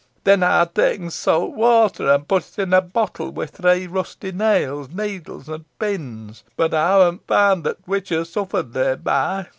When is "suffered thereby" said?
8.23-9.45